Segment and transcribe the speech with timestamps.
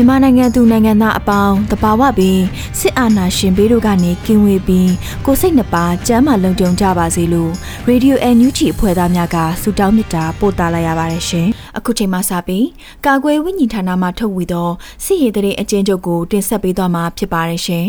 [0.00, 2.40] မြန်မာနိုင်ငံသူနိုင်ငံသားအပေါင်းတဘာဝပင်
[2.78, 4.92] စစ်အာဏာရှင်ဘေးတို့ကနေကင်းဝေးပြီး
[5.26, 7.52] ကိုစိတ်နှပါကျမ်းမာလုံခြုံကြပါစေလို့
[7.86, 11.46] ရေဒီယိုအန်ယူဂျီအဖွဲ့သားများကဆုတောင်းမေတ္တာပို့သလာရပါတယ်ရှင်။
[11.76, 12.66] အခုချိန်မှစပြီး
[13.06, 14.68] ကာကွယ်ဝိညာဉ်ဌာနမှထုတ်ဝေသော
[15.04, 17.84] စစ်ရေးတရေအကျဉ်းချုပ်ကိုတင်ဆက်ပေးသွားမှာဖြစ်ပါတယ်ရှင်။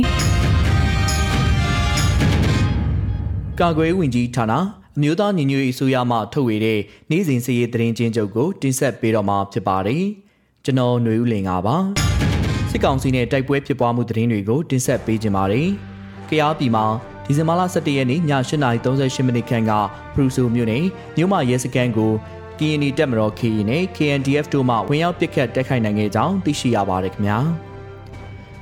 [3.59, 4.53] ကာကွယ်ဝင်ကြီးဌာန
[4.97, 6.79] အမျိုးသားညီညွတ်ရေးအစိုးရမှထုတ်ဝေတဲ့
[7.09, 10.05] နေ့စဉ်စစ်ရေးတရင်ချင်းချုပ်ကိုတင်ဆက်ပေးတော့မှာဖြစ်ပါတယ်။
[10.69, 11.77] ကျွန်တော်ຫນွေဦးလင်ကပါ
[12.71, 15.69] စစ်ကောင်စီနဲ့တိုက်ပွဲဖြစ်ပွားမှုသတင်းတွေကိုတင်ဆက်ပေးကြပါမယ်။
[16.29, 16.85] ကြားပြည်မှာ
[17.25, 19.71] ဒီဇင်ဘာလ17ရက်နေ့ည8:38မိနစ်ခန့်က
[20.13, 20.83] ပရူဆိုမြို့နယ်
[21.17, 22.11] မြို့မရဲစခန်းကို
[22.59, 27.39] KNI တပ်မတော် KE နဲ့ KNDF တို့မှဝင်ရောက်ပစ်ခတ်တိုက်ခိုက်နိုင်ခဲ့ကြောင်းသိရှိရပါတယ်ခင်ဗျာ။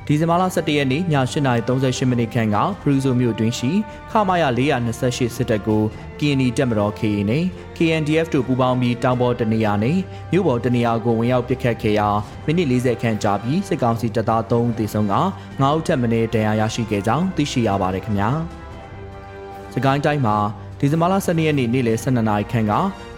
[0.09, 3.71] ဒီဇင်ဘာလ17ရက်နေ့ည8:38မိနစ်ခန့်ကဖရူဇိုမြို့တွင်ရှိ
[4.11, 4.49] ခမာယာ
[4.97, 5.83] 428စစ်တပ်ကို
[6.19, 7.43] KNI တပ်မတော် KA နဲ့
[7.77, 9.97] KNDF တို့ပူးပေါင်းပြီးတောင်ပေါ်တနေရာနဲ့
[10.31, 12.09] မြို့ပေါ်တနေရာကိုဝင်ရောက်ပစ်ခတ်ခဲ့ရာ
[12.45, 15.15] မိနစ်40ခန့်ကြာပြီးစစ်ကောင်စီတပ်သား3ဦးသေဆုံးက
[15.59, 18.29] 9ဦးထပ်မံဒဏ်ရာရရှိခဲ့ကြောင်းသိရှိရပါတယ်ခင်ဗျာ။
[19.73, 20.37] စကိုင်းတိုင်းမှာ
[20.79, 22.73] ဒီဇင်ဘာလ12ရက်နေ့နေ့လယ်12နာရီခန့်က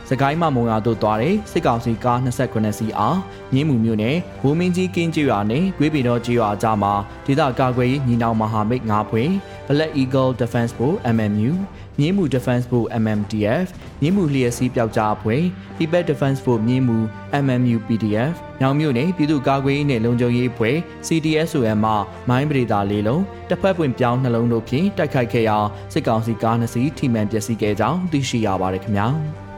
[0.09, 3.18] စကိုင်းမမုံရွာသို့သွားတဲ့စစ်ကောင်စီကား29စီးအား
[3.53, 6.94] မြင်းမှုမြို့နယ်ဝူမင်းကြီးကင်းကျွာနဲ့ဂွေးပီတော်ကျွာအကြားမှာ
[7.25, 9.30] ဒေသကာကွယ်ရေးညီနောင်မဟာမိတ်၅ဖွဲ့
[9.68, 11.52] Black Eagle Defense Force MMU
[12.00, 13.68] မြင်းမှု Defense Force MMDF
[14.02, 15.44] မြင်းမှုလျက်စီးပျောက်ကြားအဖွဲ့
[15.78, 16.97] People Defense Force မြင်းမှု
[17.44, 20.76] MMU PDF ညောင်မြို့နယ်ပြည်သူ့ကာကွယ်ရေးနဲ့လုံခြုံရေးအဖွဲ့
[21.08, 21.94] CDSOM မှ
[22.30, 25.58] မိုင်းပရိသာလေးလုံးတစ်ဖက်ပွင့်ပြောင်းနှလုံးတို့ဖြင့်တိုက်ခိုက်ခဲ့ရာ
[25.94, 29.09] စစ်ကောင်စီကားနှစ်စီးထိမှန်ပျက်စီးခဲ့ကြောင်းသိရှိရပါတယ်ခင်ဗျာ။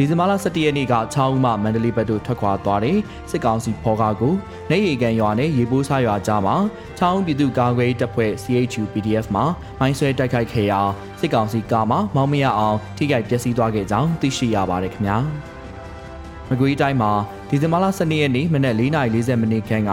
[0.00, 2.98] ဒီဇင်ဘာလ17ရက်နေ့က6ဦးမှမန္တလေးဘက်သို့ထွက်ခွာသွားတဲ့
[3.30, 4.34] စစ်ကောင်စီဖော်ကားကို
[4.70, 6.56] နေရီကန်ရွာနဲ့ရေပိုးစားရွာကြားမှာ
[6.98, 9.42] 6ဦးပြည်သူ့ကာကွယ်တပ်ဖွဲ့ CHU PDF မှ
[9.78, 10.80] မိုင်းဆွဲတိုက်ခိုက်ခဲ့ရာ
[11.20, 15.18] စစ်ကောင်စီကားမှမောင်းမရအောင်ထိခိုက်ပျက်စီးသွားခဲ့ကြောင်းသိရှိရပါတယ်ခင်ဗျာ
[16.48, 17.12] မကွေးတိုင်းမှာ
[17.48, 19.90] ဒီဇင်ဘာလ12ရက်နေ့မနက်4:40မိနစ်ခန့်က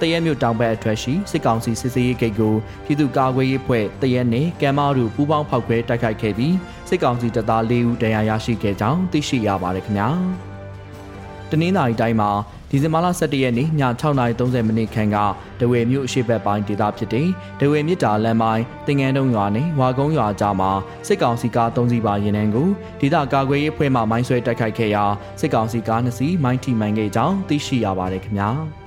[0.00, 6.54] တရက်မြို့တောင်ဘက်အထွက်ရှိစစ်ကောင်စီစစ်စေးရေးဂိတ်ကိုပြည်သူ့ကာကွယ်ရေးဖွဲ့တရက်နဲ့ကမ်မာတို့ပူးပေါင်းဖောက်ခွဲတိုက်ခိုက်ခဲ့ပြီး
[6.88, 10.10] စစ်ကောင်စီတပ်သား၄ဦးဒဏ်ရာရရှိခဲ့ကြောင်းသိရှိရပါတယ်ခင်ဗျာ။
[11.50, 12.30] တနင်္လာရီတိုင်းမှာ
[12.70, 13.68] ဒီဇင်ဘာလ17ရက်နေ့ည
[14.02, 15.16] 6:30မိနစ်ခန့်က
[15.60, 17.28] ဒဝေမြို့အရှိတ်ပိုင်းဒေသဖြစ်တဲ့
[17.60, 20.70] ဒဝေမြစ်တာလမ်းပိုင်းတင်ငန်းတုံးရွာနဲ့ဝါကုန်းရွာကြားမှာ
[21.06, 22.68] စစ်ကောင်စီကား၃စီးပါရင်နှန်းကို
[23.00, 25.04] ဒေသကာကွယ်ရေးအဖွဲ့မှမိုင်းဆွဲတိုက်ခိုက်ခဲ့ရာ
[25.40, 28.50] စစ်ကောင်စီကား၂စီးမိုင်းထိမှန်ခဲ့ကြောင်းသိရှိရပါတယ်ခင်ဗျာ။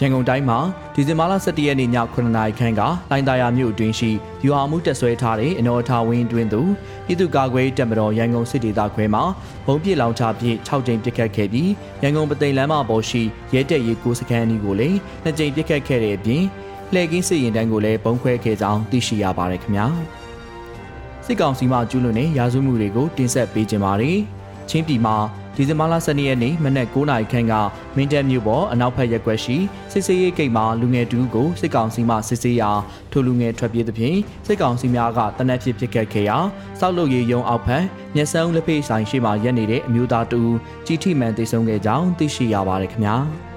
[0.00, 0.58] ရန်ကုန်တိုင်းမှာ
[0.94, 4.10] ဒီဇင်ဘာလ17ရက်နေ့ည9:00နာရီခန့်ကလိုင်းသာယာမြို့အတွင်းရှိ
[4.42, 6.70] ယူဟာမှုတက်ဆွဲထားတဲ့အနော်ထာဝင်းတွင်သို့
[7.06, 9.20] ပြည်သူ့ကာကွယ်တပ်မတော်ရန်ကုန်စစ်ဒေသခွဲမှ
[9.66, 11.70] ဘုံပြစ်လောင်ချပြည့်6ကြိမ်ပစ်ခတ်ခဲ့ပြီး
[12.02, 13.22] ရန်ကုန်ပသိမ်လမ်းမပေါ်ရှိ
[13.54, 16.42] ရဲတပ်ရေးကိုစခန်းအနီးကိုလည်း2ကြိမ်ပစ်ခတ်ခဲ့တဲ့အပြင်
[16.92, 19.86] လှည့်ကင်းစစ်ရင်တန်းကိုလည်းဘုံခွဲခဲ့ကြောင်းသိရှိရပါတယ်ခင်ဗျာ
[21.26, 24.18] စစ်ကောင်စီမှကျူးလွန်တဲ့ရာဇဝမှုတွေကိုတင်ဆက်ပေးကြပါမယ်
[24.70, 25.16] ချင်းပြည်မှာ
[25.56, 27.54] ဒီဇင်ဘာလ12ရက်နေ့မနက်9:00နာရီခန့်က
[27.96, 29.56] မင်းတပ်မြို့ပေါ်အနောက်ဘက်ရက်ကွက်ရှိ
[29.92, 32.70] စစ်စေးရေးဂိတ်မှာလူငယ်တူကိုစစ်ကောင်စီမှစစ်ဆေးရာ
[33.12, 36.38] ထိုလူငယ်ထွက်ပြေးသဖြင့်စစ်ကောင်စီများကတနက်ဖြစ်ဖြစ်ခဲ့ခဲ့ရာ
[36.80, 37.84] စောက်လုတ်ရေးရုံအောက်ဖက်
[38.14, 40.40] မျက်စမ်းလက်ဖေးဆိုင်ရှိမှရက်နေတဲ့အမျိုးသားတူ
[40.86, 43.18] ကြီးထိမှန်သိဆုံးခဲ့ကြောင်းသိရှိရပါတယ်ခင်ဗျာ။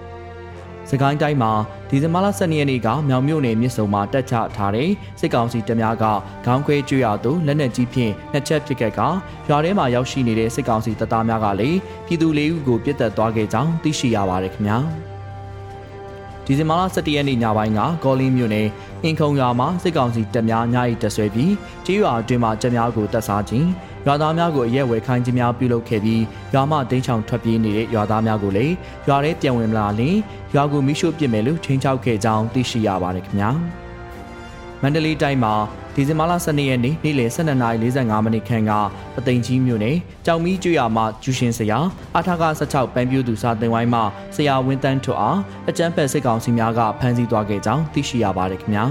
[0.89, 1.51] စကိုင်းတိုင်းမှာ
[1.89, 4.89] ဒီဇင်ဘာလ12ရက်နေ့ကမြောင်မြို့နယ်မြစ်ဆုံမှာတက်ချထားတဲ့
[5.19, 6.05] စစ်ကောင်စီတပ်များက
[6.45, 8.99] ခေါင်းခွဲကျွေရသူလက်နက်ကြီးဖြင့်နှစ်ချက်ပစ်ခတ်က
[9.47, 14.79] ရွာထဲမှာရောက်ရှိနေတဲ့စစ်ကောင်စီတပ်သားများကလည်းပြည်သူလေးဦးကိုပြစ်တက်သွားခဲ့ကြောင်းသိရှိရပါတယ်ခင်ဗျာ
[16.45, 18.67] ဒီဇင်ဘာလ17ရက်နေ့ညပိုင်းကကောလင်းမြို့နယ်
[19.03, 21.53] အင်ခုံရွာမှာစစ်ကောင်စီတပ်များညရီတက်ဆွဲပြီး
[21.85, 23.67] ကြေးရွာအတွင်းမှာတပ်များကိုတပ်စားခြင်း
[24.09, 26.23] ရွာသားများကိုအရက်ဝယ်ခိုင်းခြင်းများပြုလုပ်ခဲ့ပြီး
[26.53, 28.73] ရွာမှဒိန်းချောင်ထွက်ပြေးနေတဲ့ရွာသားများကိုလည်း
[29.07, 30.15] ရွာထဲပြန်ဝင်လာလင်
[30.55, 33.49] ရွာကိုမိရှို့ပစ်မယ်လို့ချိန်ချောက်ခဲ့ကြောင်းသိရှိရပါတယ်ခင်ဗျာ။
[34.81, 35.53] မန္တလေးတိုင်းမှာ
[35.95, 38.71] ဒီဇင်ဘာလ12ရက်နေ့နေ့လယ်12:45မိနစ်ခန့်က
[39.15, 41.79] ပသိမ်ကြီးမြို့နယ်ကြောင်မီကျွရမှာကျူရှင်ဆရာ
[42.17, 44.03] အထာက16ပန်းပြူသူစာတင်ဝိုင်းမှာ
[44.35, 45.39] ဆရာဝင်းတန်းထွတ်အား
[45.69, 48.85] အကြမ်းဖက်စစ်ကောင်စီများကဖမ်းဆီးသွားခဲ့ကြောင်းသိရှိရပါတယ်ခင်ဗျာ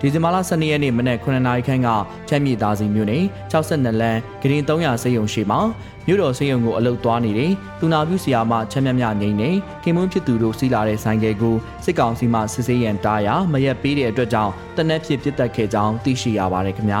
[0.00, 1.88] ဒီဇင်ဘာလ12ရက်နေ့မနက်9:00နာရီခန့်က
[2.28, 5.60] ချမ်းမြေသားစီမြို့နယ်62လမ်းဂရင်300စေယုံရှိမှာ
[6.06, 9.50] မြို့တော်စေယုံကိုအလုတ်သွားနေတဲ့သူနာပြုဆရာမချမ်းမြမြငိမ့်နေ
[9.82, 16.96] ခင်မွန်းဖြစ်သူတို့စီးလာတဲ့ဆိုင်ကယ်ကိုစစ်ကောင်စီမှစစ်ဆေးရန်တားရမရက်ပေးတဲ့အတွက်ကြောင့်တနက်ဖြစ်ပစ်တက်ခဲ့ကြောင်းသိရှိရပါတယ်ခင်ဗျ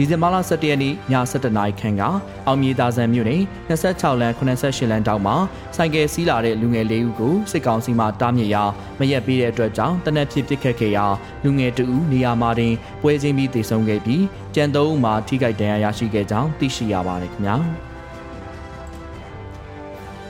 [0.00, 2.02] ဒီဇင်ဘာလ17ရက်နေ့ည7:00နာရီခန့်က
[2.46, 5.36] အောင်မြေသားဆန်မြို့နယ်26လမ်း88လမ်းတောက်မှာ
[5.76, 8.64] ဆိုင်ကယ်စီးလာတဲ့လူငယ်လေးဦးကိုစစ်ကောင်စီမှတားမြစ်ရာ
[8.98, 11.06] မရက်ပေးတဲ့အတွက်ကြောင့်တနက်ဖြစ်ပစ်ခတ်ခဲ့ရာ
[11.44, 14.22] လူငယ်တဦးနေရာမှာတင်ပွဲချင်းပြီးတေဆုံးခဲ့ပြီး
[14.54, 17.56] ကြံသုံးဦးမှာထိခိုက်ဒဏ်ရာရရှိခဲ့ကြောင်းသိရှိရပါတယ်ခင်ဗျာ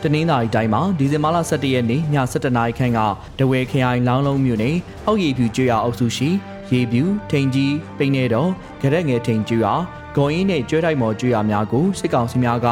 [0.03, 3.01] တနင်္သာရီတိုင်းမှာဒီဇင်ဘာလ17ရက်နေ့ည7:00နာရီခန့်က
[3.39, 4.77] ဒဝဲခရိုင်လောင်းလုံးမြို့နယ်
[5.07, 6.31] အောက်ရည်ဖြူကျွော်အုပ်စုရှိ
[6.71, 8.51] ရေပြူထိန်ကြီးပိနေတော်
[8.81, 9.75] ကြရက်ငယ်ထိန်ကျွာ
[10.17, 12.69] ဂုံအင်းနဲ့ကျွဲတိုက်မော်ကျွာများကိုစစ်ကောင်စီများက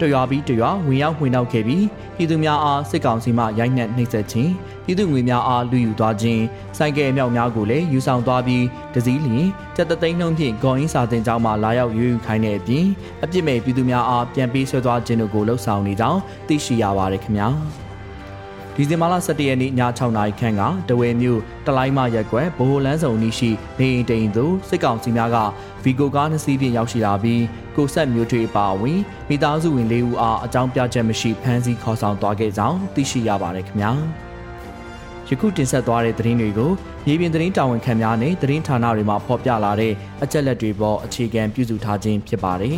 [0.00, 1.84] တရွာပြီးတရွာဝင်ရောက်ဝင်နောက်ခဲ့ပြီး
[2.16, 4.52] ပြည်သူများအားစစ်ကောင်စီမှရိုက်နှက်နှိပ်စက်ခြင်း
[4.84, 6.42] ပြည်သူငွေများအားလူယူသွားခြင်း
[6.78, 8.64] စိုက်ကဲအမြောက်များကိုလည်းယူဆောင်သွားပြီး
[8.94, 12.86] တစည်းလျင်ကြက်တသိန်းနှုံးဖြင့်ဂုံအင်းစာတင်ကျောင်းမှလာရောက်ယူယူခိုင်းတဲ့အပြင်
[13.22, 17.48] အပြစ်မဲ့ပြည်သူများအားပြန်ပေးဆွဲသွားခြင်းတို့ကိုလှုံ့ဆော်နေကြောင်းသိရှိရပါတယ်ခင်ဗျာ
[18.80, 25.36] ဒီဇင်ဘာလ17ရက်နေ့ည6နာရီခန့်ကတဝဲမြို့တလိုင်းမရက်ကွယ်ဘိုဟိုလန်းဆောင်နီရှိနေအိမ်တိန်သို့စစ်ကောင်စီများက
[25.84, 27.42] ဗီကိုကားနှစ်စီးဖြင့်ရောက်ရှိလာပြီး
[27.76, 33.92] ကိုဆက်မျိုးထွေအပါအဝင်မိသားစုဝင်၄ဦးအားအကြောင်းပြချက်မရှိဖမ်းဆီးခေါ်ဆောင်သွားခဲ့ကြောင်းသိရှိရပါတယ်ခင်ဗျာ
[35.28, 36.70] ယခုတင်ဆက်သွားတဲ့သတင်းတွေကို
[37.06, 39.92] မြေပြင်သတင်းတာဝန်ခံများနဲ့သတင်းဌာနတွေမှာဖော်ပြလာတဲ့
[40.22, 42.76] အချက်လက်တွေပေါ်အခြေခံပြုစုထားခြင်းဖြစ်ပါတယ်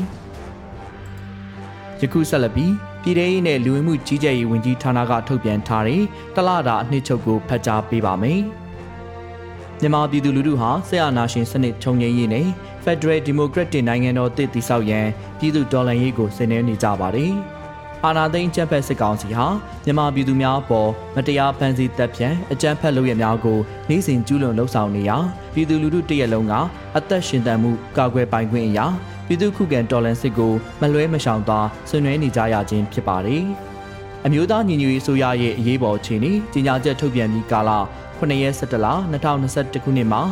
[2.01, 6.03] ယခုဆက်လက်ပြီး ပြည်ထောင်စုနဲ့လူဝင်မှုကြီးကြပ်ရေးဝန်ကြီးဌာနကထုတ်ပြန်ထားတဲ့
[6.35, 8.41] တလတာအနှစ်ချုပ်ကိုဖတ်ကြားပေးပါမယ်။
[9.81, 12.47] မြန်မာပြည်သူလူထုဟာဆရာနာရှင်စနစ်ချုပ်ငြိမ်းရေးနဲ့
[12.85, 15.07] Federal Democratic နိုင်ငံတော်တည်တည်ဆောက်ရန်
[15.39, 17.33] ပြည်သူတော်လှန်ရေးကိုဆင်နွှဲနေကြပါတယ်။
[18.05, 19.47] အာဏာသိမ်းချက်ဖက်စစ်ကောင်စီဟာ
[19.85, 23.59] မြန်မာပြည်သူများအပေါ်မတရားဖန်ဆီးတပ်ဖြန့်အကြမ်းဖက်လုပ်ရများကို
[23.89, 25.17] နိုင်စဉ်ကျူးလွန်လှုံ့ဆော်နေရာ
[25.55, 26.55] ပြည်သူလူထုတရက်လုံးက
[26.97, 28.87] အသက်ရှင်သန်မှုကာကွယ်ပိုင်ခွင့်အရာ
[29.27, 33.45] ပြည်သူခုခံတော်လှန်စစ်ကိုမလွဲမရှောင်သာဆွေးနွေးနေကြရခြင်းဖြစ်ပါတယ်။
[34.27, 37.71] အမျိုးသားညီညွတ်ရေးဆိုရရဲ့အရေးပေါ်အခြေအနေကြီးညာချက်ထုတ်ပြန်ပြီးကာလ
[38.19, 40.23] 9ရက်17လ2021ခုနှစ်မှာ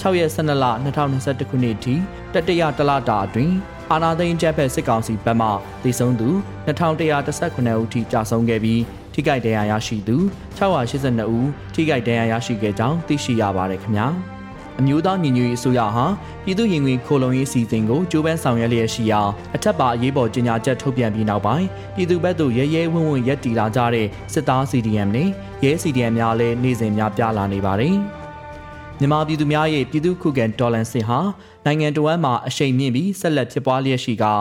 [0.00, 1.94] 6ရက်12လ2021ခုနှစ်ထိ
[2.34, 3.54] တတရတလတာအတွင်း
[3.90, 5.48] အာနာသိန်းကျပ်ဖက်စစ်ကောင်စီဘက်မှ
[5.82, 6.28] တည်ဆုံသူ
[6.66, 8.82] 2119ဦးထိကြာဆုံးခဲ့ပြီး
[9.14, 10.16] ထိခိုက်ဒဏ်ရာရရှိသူ
[10.58, 14.08] 682ဦးထိခိုက်ဒဏ်ရာရရှိခဲ့ကြောင်းသိရှိရပါတယ်ခင်ဗျာ။
[14.80, 16.06] အမျိုးသားညီညွတ်ရေးအစိုးရဟာ
[16.44, 19.20] ပြည်သူရင်ဝင်ခိုလုံရေးစီစဉ်ကိုကြိုးပမ်းဆောင်ရွက်လျက်ရှိရာ
[19.56, 25.28] အထက်ပါအရေးပေါ်ကြေညာချက်ထုတ်ပြန်ပြီးနောက်ပိုင်းပြည်သူဘက်သို့ရဲရဲဝံ့ဝံ့ရက်တီလာကြတဲ့စစ်သား CDM နဲ့
[25.64, 27.96] ရဲ CDM များလည်းနေ့စဉ်များပြားလာနေပါတယ်။
[28.98, 31.18] မြန်မာပြည်သူများရဲ့ပြည်သူခုခံဒေါ်လန်စစ်ဟာ
[31.64, 34.32] နိုင်ငံတော်ဝန်မှအရှိန်မြင့်ပြီးဆက်လက်ဖြစ်ပွားလျက်ရှိကာ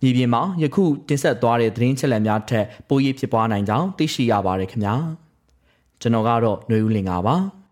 [0.00, 4.94] မြေပြင်မှာယခုတင်ဆက်သွားတဲ့သတင်းချက်လက်များထက်ပို၍ဖြစ်ပွားနိုင်ကြောင်းသိရှိရပါတယ်ခင်ဗျာ
[6.00, 7.63] ကျွန်တော်ကတော့ຫນွေဦးလင်ပါ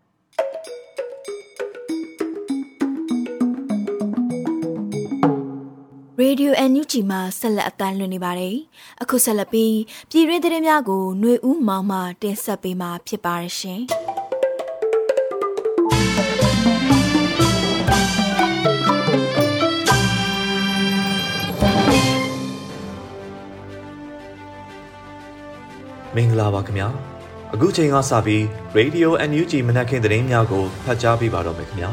[6.23, 8.55] ရေဒီယို NUG မှာဆက်လက်အသံလွှင့်နေပါတယ်။
[9.01, 9.77] အခုဆက်လက်ပြီး
[10.09, 13.81] ပြည်တွင်းသတင်းများကိုຫນွေဦးမောင်မှတင်ဆက်ပေးမှာဖြစ်ပါရရှင်
[26.15, 26.87] မင်္ဂလာပါခင်ဗျာ
[27.53, 28.41] အခုချိန်ကစပြီး
[28.77, 31.89] Radio NUG မနက်ခင်းသတင်းများကိုဖတ်ကြားပေးပါတော့မယ်ခင်ဗျာ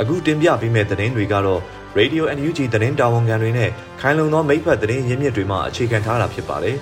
[0.00, 1.60] အခုတင်ပြပေးမယ့်သတင်းတွေကတော့
[1.96, 6.76] Radio NUG သတင်းတာဝန်ခံတွေနဲ့ခိုင်လုံသောမိဖက်သတင်းရင်းမြစ်တွေမှအခြေခံထားတာဖြစ်ပါတယ်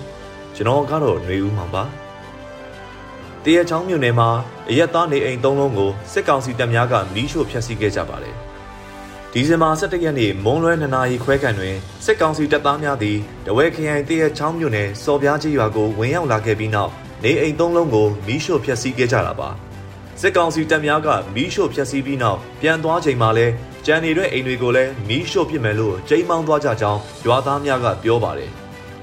[0.57, 1.85] ကျွန်တော်ကတော့ຫນွေဦးမှာပါ
[3.45, 4.29] တရချောင်းမြို့နယ်မှာ
[4.71, 8.35] အရက်သားနေအိမ်၃လုံးကိုစစ်ကောင်စီတပ်များကမီးရှို့ဖျက်ဆီးခဲ့ကြပါတယ်
[9.33, 16.93] ဒီဇင်ဘာ17ရက်နေ့မွန်းလွဲ2နာရီခွဲခန့်တွင်စစ်ကောင်စီတပ်သားများသည်တဝဲခရိုင်တရချောင်းမြို့နယ်စော်ပြားကြီးရွာကိုဝင်ရောက်လာခဲ့ပြီးနောက်
[17.25, 19.49] နေအိမ်၃လုံးကိုမီးရှို့ဖျက်ဆီးခဲ့ကြတာပါ
[20.21, 23.47] စစ်ကောင်စီတပ်များကမီးရှို့ဖျက်ဆီးပြီးနောက်ပြန်သွားချိန်မှာလဲ
[23.87, 28.51] ကြံနေတဲ့အိမ်တွေကိုလည်းမီးရှို့ပစ်မယ်လို့ကြိမ်းမောင်းသွားကြကြောင်းရွာသားများကပြောပါတယ်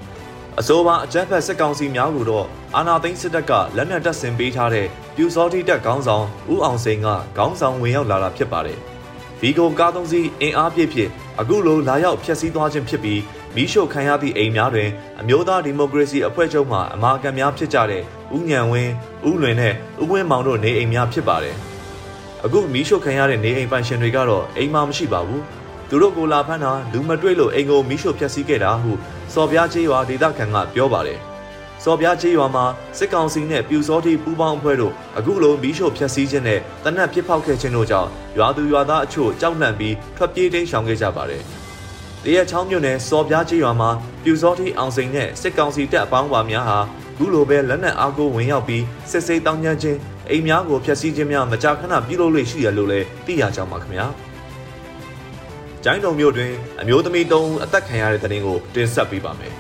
[0.60, 8.80] ။အဆိုပါအကြမ်းဖက်စစ်ကောင်စီများကိုတော့အာနာသိန်းစစ်တပ်ကလက်နက်တပ်ဆင်ပေးထားတဲ့ပြူစောတိတပ်ခေါင်းဆောင်ဦးအောင်စိန်ကခေါင်းဆောင်ဝင်ရောက်လာတာဖြစ်ပါတယ်။
[9.42, 11.10] ဗီဂိုကားသုံးစီးအင်အားပြည့်ဖြင့်
[11.40, 13.22] အခုလိုလာရောက်ဖျက်ဆီးသွားခြင်းဖြစ်ပြီး
[13.56, 18.04] မီးရှို့ခံရသည့်အိမ်များတွင်အမျိုးသားဒီမိုကရေစီအဖွဲ့ချုပ်မှအမာခံများဖြစ်ကြတဲ့
[18.36, 18.94] ဦးညံဝင်း
[19.30, 21.58] ဦးလွင်နဲ့ဦးဝင်းမောင်တို့နေအိမ်များဖြစ်ပါတယ်။
[22.46, 25.44] အခုမီးရှို့ခံရတဲ့နေအိမ်ပိုင်ရှင်တွေကတော့အိမ်မှာမရှိပါဘူး
[25.90, 28.92] သူတို့ကိုလာဖမ်းတာလူမတွေ့လို့အိမ်ကိုမီးရှို့ဖျက်ဆီးခဲ့တာဟု
[29.34, 31.20] စော်ပြားချေးရွာဒေသခံကပြောပါတယ်
[31.84, 32.66] စော်ပြားချေးရွာမှာ
[32.98, 41.44] စစ်ကောင်စီနဲ့ပြူစောတိပူးပေါင်းအဖွဲ့တို့အခုလိုမီးရှို့ဖျက်ဆီးခြင်းနဲ့တနက်ပစ်ဖောက်ခဲ့ခြင်းတို့ကြောင့်ရွာသူရွာသားအချို့ကြောက်လန့်ပြီးထွက်ပြေးတိမ်းရှောင်ခဲ့ကြပါတယ်။
[42.24, 43.90] တရက်ချောင်းမြို့နယ်စော်ပြားချေးရွာမှာ
[44.24, 46.80] ပြူစောတိအောင်စိန်နဲ့စစ်ကောင်စီတပ်အပေါင်းပါများဟာ
[47.18, 50.00] ခုလိုပဲလက်နက်အားကိုဝင်ရောက်ပြီးစစ်စေးတောင်းကျမ်းခြင်း
[50.30, 54.06] အိမ်များကိုဖျက်ဆီးခြင်းများမကြာခဏပြုလုပ်လို့ရှိရလို့လည်းသိရကြောင်းပါခင်ဗျာ။
[55.84, 56.52] ကျိုင်းတုံမြို့တွင်
[56.82, 59.54] အမျိုးသမီး၃ဦးအသက်ခံရတဲ့တဲ့တင်ကိုတင်ဆက်ပေးပါမယ်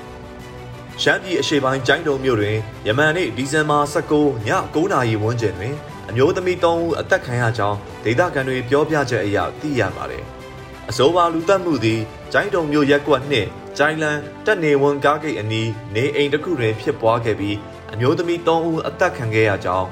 [1.01, 5.75] ။ရှမ်းပြည်အရှေ့ပိုင်းကျိုင်းတုံမြို့တွင်ယမန်နေ့ဒီဇင်ဘာ19ည9:00နာရီဝန်းကျင်တွင်
[6.09, 10.23] အမျိုးသမီး၃ဦးအသက်ခံရကြောင်းဒေသခံတွေပြောပြချက်အရသိရပါတယ်။
[10.89, 11.99] အဆိုပါလူသက်မှုသည်
[12.33, 17.57] ကျိုင်းတုံမြို့ရက်ကွက်နှင့်ကျိုင်းလန်းတက်နေဝန်ကားဂိတ်အနီးနေအိမ်တစ်ခုတွင်ဖြစ်ပွားခဲ့ပြီး
[17.93, 19.89] အမျိုးသမီး၃ဦးအသက်ခံခဲ့ရကြောင်း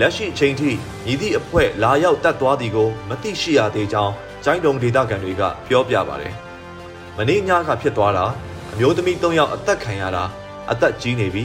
[0.00, 0.70] လက်ရှိအချိန်ထိ
[1.04, 4.12] မြည်သည့်အဖွဲ့လာရောက်တတ်သွားသည်ကိုမသိရှိရသေးကြောင်း
[4.44, 6.32] ကျိုင်းတုံဒေသခံတွေကပြောပြပါတယ်။
[7.16, 8.24] မနေ့ညကဖြစ်သွားတာ
[8.72, 10.24] အမျိုးသမီး၃ယောက်အသက်ခံရတာ
[10.70, 11.44] အသက်ကြီးနေပြီ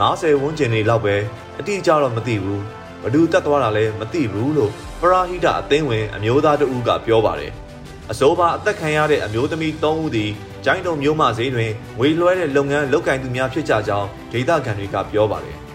[0.00, 1.14] 90ဝန်းကျင်နေလောက်ပဲ
[1.58, 2.62] အတိအကျတော့မသိဘူး
[3.02, 7.52] ဘဒူတက်သွားတာလည်းမသိဘူးလို့ပရာဟိတအသင်းဝင်အမျိုးသားတဦးကပြောပါတယ်။
[8.10, 10.30] အစိုးပါအသက်ခံရတဲ့အမျိုးသမီး၃ဦးသည်
[10.64, 11.70] ကျိုင်းတုံမျိုးမဈေးတွင်
[12.00, 15.58] ဝေလွှဲတဲ့လုပ်ငန်းလုပ်ကင်သူများဖြစ်ကြကြောင်းဒေသခံတွေကပြောပါတယ်။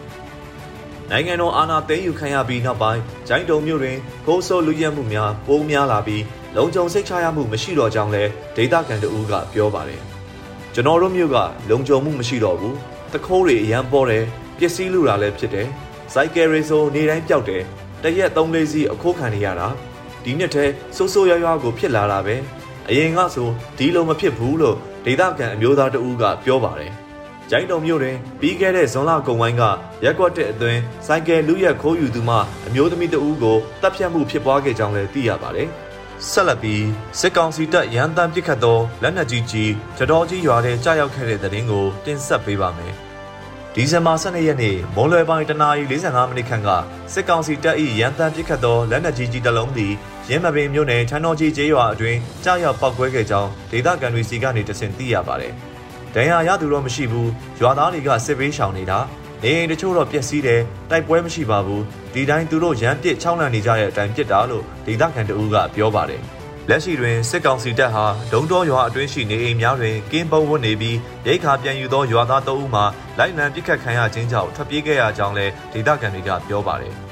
[1.13, 6.23] နိုင်ငံတော်အာဏာသိမ်းယူခံရပြီးနောက်ပိုင်းကျိုင်းတုံမျိုးတွင်ကိုးဆိုးလူရဲမှုများပိုးများလာပြီး
[6.55, 10.01] လုံခြုံစိတ်ချရမှုမရှိတော့ကြောင်းလည်းဒေသခံတဦးကပြောပါတယ်။
[10.73, 11.37] ကျွန်တော်တို့မျိုးက
[11.69, 12.75] လုံခြုံမှုမရှိတော့ဘူး။
[13.13, 14.25] တခိုးတွေအရန်ပေါ်တယ်
[14.57, 15.67] ပစ္စည်းလူတာလည်းဖြစ်တယ်။
[16.13, 17.63] စိုက်ကယ်ရီဆိုနေတိုင်းပျောက်တယ်။
[18.03, 19.67] တရက်၃လေးစီးအခိုးခံနေရတာ။
[20.23, 20.65] ဒီနှစ်ထဲ
[20.95, 22.35] ဆိုးဆိုးရွားရွားကိုဖြစ်လာတာပဲ။
[22.89, 26.93] အရင်ကဆိုဒီလိုမဖြစ်ဘူးလို့ဒေသခံအမျိုးသားတဦးကပြောပါတယ်။
[27.53, 29.63] ကျိုင်းတုံမြို့တွင်ပြီးခဲ့တဲ့ဇွန်လကုန်ပိုင်းက
[30.03, 30.77] ရက်ကွက်တဲ့အသွင်
[31.07, 35.67] စိုက်ကယ်လူရက်ခိုးယူသူမှအမျိုးသမီးတဦးကိုတပ်ဖြတ်မှုဖြစ်ပွားခဲ့ကြောင်းလည်းသိရပါတယ်။
[36.29, 36.85] ဆက်လက်ပြီး
[37.19, 42.93] စစ်ကောင်စီတပ်ရန်တမ်းပစ်ခတ်သောလက်နက်ကြီးကြီးကြတော်ကြီးရွာထဲကြားရောက်ခဲ့တဲ့တဲ့ရင်ကိုတင်ဆက်ပေးပါမယ်။
[43.75, 46.69] ဒီဇင်ဘာ12ရက်နေ့မွန်လွယ်ပိုင်းတနာရီ45မိနစ်ခန့်က
[47.13, 49.93] စစ်ကောင်စီတပ်၏ရန်တမ်းပစ်ခတ်သောလက်နက်ကြီးကြီးတစ်လုံးသည်
[50.29, 55.55] ရင်းမပင်မြို့နယ်ထန်းတော်ကြီးကျေးရွာအတွင်းကြားရောက်ပောက်ကွဲခဲ့ကြောင်းဒေသခံတွေစီကနေတဆင့်သိရပါတယ်။
[56.15, 57.27] ဒဏ်ရာရသူတော့မရှိဘူး။
[57.61, 58.99] ရွာသားတွေကစစ်ပေးရှောင်နေတာ။
[59.43, 61.81] နေအိမ်တချို့တော့ပျက်စီးတယ်။တိုက်ပွဲမရှိပါဘူး။
[62.13, 66.21] ဒီတိုင်းသူတို့ရန်ပစ်ချောင်းလန့်နေကြတဲ့အတိုင်းပစ်တာလို့ဒေသခံတအူးကပြောပါတယ်။
[66.69, 72.81] လက်ရှိတွင်စစ်ကောင်စီတပ်ဟာဒုံတော်ရွာအတွင်းရှိနေအိမ်များတွင်ကင်းပုံဝတ်နေပြီးရိတ်ခါပြန်ယူသောရွာသားတအုပ်မှ
[73.17, 76.95] လိုက်လံပစ်ခတ်ခံရခြင်းကြောင့်ထွက်ပြေးခဲ့ရကြောင်းလည်းဒေသခံတွေကပြောပါတယ်။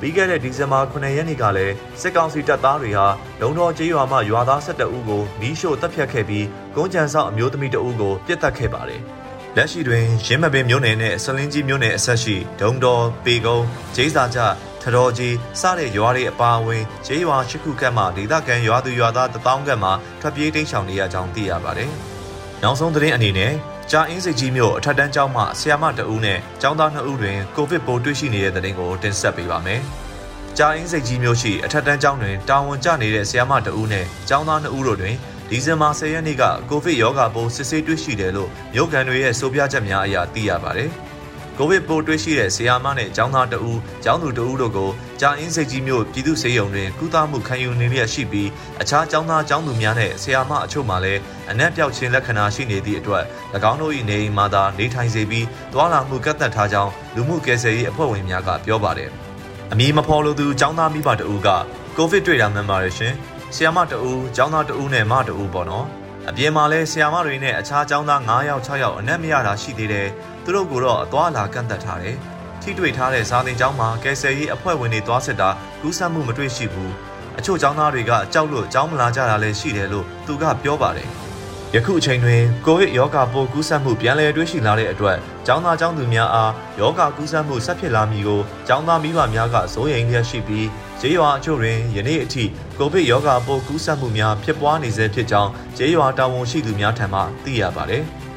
[0.00, 3.06] ပြီးခဲ့တဲ့ဒီဇင်ဘာ9ရက်နေ့ကလည်းစစ်ကောင်စီတပ်သားတွေဟာ
[3.40, 9.02] လုံတော်ကျေးရွာမှရွာသား12ဦးကိုမီးရှို့တပ်ဖြတ်ခဲ့ပြီးကုန်းကြံဆောင်အမျိုးသမီးတဦးကိုပြစ်တက်ခဲ့ပါတယ်။
[9.56, 14.38] လက်ရှိတွင်ရင်းမပင်မြို့နယ်နဲ့ဆလင်းကြီးမြို့နယ်အဆက်ရှိဒုံတော်ပေကုန်းဂျေးစာကြ
[14.82, 19.90] ထတော်ကြီးစတဲ့ရွာတွေအပါအဝင်ကျေးရွာရှိခုကတ်မှဒေသခံရွာသူရွာသားတပေါင်းကတ်မှ
[20.20, 21.90] ထွက်ပြေးတိမ်းရှောင်နေရကြောင်းသိရပါတယ်။
[22.62, 23.52] နောက်ဆုံးသတင်းအနေနဲ့
[23.92, 29.80] ကြာအင်းစိတ်ကြီးမြို့အထက်တန်းကျောင်းမှဆရာမတအူးနဲ့ကျောင်းသား2ဦးတွင်ကိုဗစ်ပိုးတွေ့ရှိနေတဲ့တဲ့တင်ကိုတင်ဆက်ပေးပါမယ်။
[30.58, 35.14] ကြာအင်းစိတ်ကြီးမြို့ရှိအထက်တန်းကျောင်းတွင်တာဝန်ကျနေတဲ့ဆရာမတအူးနဲ့ကျောင်းသား2ဦးတို့တွင်
[35.50, 40.90] ဒီဇင်ဘာ10ရက်နေ့ကကိုဗစ်ရောဂါပိုးစစ်ဆေးတွေ့ရှိတယ်လို့မြို့ကန်တွေရဲ့ဆိုပြချက်များအရသိရပါတယ်။
[41.60, 48.48] ကိုဗစ်ပိုးတွေ့ရှိတဲ့ဆရာမနဲ့ကျောင်းသားတဦးကျောင်းသူတဦးတို့ကိုကြာအင်းစိတ်ကြီးမြို့ပြည်သူ့ဆေးရုံတွင်ကုသမှုခံယူနေလျက်ရှိပြီး
[48.80, 53.24] အခြားကျောင်းသားကျောင်းသူများနဲ့ဆရာမအချို့မှလည်းအနက်ပြောက်ခြင်းလက္ခဏာရှိနေသည့်အတွက်၎
[53.70, 59.10] င်းတို့၏နေအိမ်မှာသာနေထိုင်စေပြီးသွာလာမှုကန့်သတ်ထားကြောင်းလူမှုကယ်ဆယ်ရေးအဖွဲ့ဝင်များကပြောပါတယ်။
[59.72, 61.48] အမည်မဖော်လိုသူကျောင်းသားမိဘတဦးက
[61.96, 63.12] ကိုဗစ်တွေ့တာမှန်ပါတယ်ရှင်။
[63.54, 65.86] ဆရာမတဦးကျောင်းသားတဦးနဲ့မတဦးပေါ့နော်။
[66.28, 70.08] အပြင်မှာလဲဆရာမတွေနဲ့အခြားကျောင်းသား9ယောက်6ယောက်အနက်မရတာရှိသေးတယ်
[70.50, 72.16] သူတို့ကိုတော့အသွားလာကန့်သက်ထားတယ်။
[72.62, 75.48] ထိတွေ့ထားတဲ့စာသင်ကျောင်းမှာကယ်ဆယ်ရေးအဖွဲ့ဝင်တွေသွားစစ်တာ
[75.80, 76.90] ကူးစက်မှုမတွေ့ရှိဘူး။
[77.38, 81.08] အချို့ကျောင်းသားတွေကကြောက်လို့ကျောင်းမလာကြတာလည်းရှိတယ်လို့သူကပြောပါတယ်။
[81.74, 90.66] ယခုအချိန်တွင်ကိုဗစ်ရောဂါပိုးကူးစက်မှုပြန်လည်တွေ့ရှိလာတဲ့အတွက်ကျောင်းသားကျောင်းသူများအားရောဂါကူးစက်မှုဆက်ဖြစ်လာမည်ကိုကျောင်းသားမိဘများကစိုးရိမ်လျက်ရှိပြီး
[91.00, 92.44] ကျေးရွာအချို့တွင်ယနေ့အထိ
[92.78, 98.04] ကိုဗစ်ရောဂါပိုးကူးစက်မှုများဖြစ်ပွားနေဆဲဖြစ်ကြောင်းကျေးရွာတာဝန်ရှိသူများထံမှသိရပါတယ်။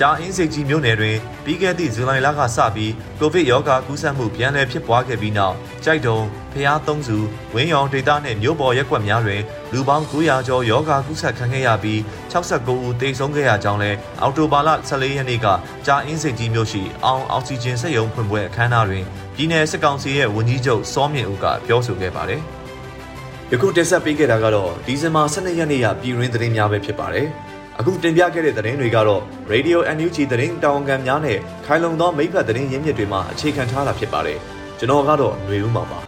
[0.00, 6.18] ကြာအင်းစိတ်ကြီးမြို့နယ်တွင်ပြီးခဲ့သည့်ဇူလိုင်လကစပြီးကိုဗစ်ရောဂါကူးစက်မှုပြန်လည်ဖြစ်ပွားခဲ့ပြီးနောက်ကြိုက်တုံ
[6.52, 7.18] ဖျားသုံးစု
[7.54, 11.98] ဝင်းရောင်ဒေသနှင့်မြို့ပေါ်ရက်ကွက်များတွင်လူပေါင်း900ကျော်ရောဂါကူးစက်ခံခဲ့ရပြီး
[12.32, 15.46] 69ဦးသေဆုံးခဲ့ရကြောင်းလည်းအော်တိုဘာလ14ရက်နေ့က
[15.86, 19.04] ကြာအင်းစိတ်ကြီးမြို့ရှိအောင်အောက်ဆီဂျင်စက်ရုံဖွင့်ပွဲအခမ်းအနားတွင်
[19.36, 22.40] ပြည်내စစ်ကောင်စီရဲ့ဝန်ကြီးချုပ်စောမြင့်ဦးကပြောဆိုခဲ့ပါတယ်။
[23.52, 27.28] ယခုတက်ဆက်ပေးခဲ့တာကတော့ဒီဇင်ဘာ12ရက်နေ့ရပြည်ရင်းသတင်းများပဲဖြစ်ပါတယ်။
[27.79, 29.21] အခုတင်ပြခဲ့တဲ့သတင်းတွေကတော့
[29.51, 34.39] Radio NUG သတင်းတောင်ခံများနဲ့ခိုင်လုံသောမိဖက်သတင်းရင်းမြစ်တွေမှာအခြေခံထားတာဖြစ်ပါတယ်
[34.79, 36.01] ကျွန်တော်ကတော့ຫນွေဦးမှာပါ